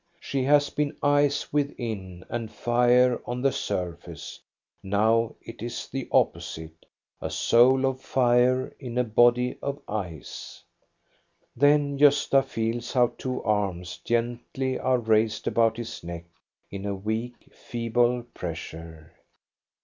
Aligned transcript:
She 0.19 0.41
has 0.45 0.71
been 0.71 0.97
ice 1.03 1.53
within 1.53 2.25
and 2.27 2.49
fire 2.51 3.21
on 3.27 3.43
the 3.43 3.51
sur 3.51 3.95
face; 3.97 4.39
now 4.81 5.35
it 5.43 5.61
is 5.61 5.87
the 5.89 6.09
opposite, 6.11 6.87
a 7.21 7.29
soul 7.29 7.85
of 7.85 8.01
fire 8.01 8.73
in 8.79 8.97
a 8.97 9.03
body 9.03 9.59
of 9.61 9.79
ice. 9.87 10.63
Then 11.55 11.99
Gosta 11.99 12.43
feels 12.43 12.93
how 12.93 13.13
two 13.19 13.43
arms 13.43 13.97
gently 13.97 14.79
are 14.79 14.97
raised 14.97 15.45
about 15.45 15.77
his 15.77 16.03
neck 16.03 16.25
in 16.71 16.87
a 16.87 16.95
weak, 16.95 17.35
feeble 17.53 18.23
pressure. 18.33 19.13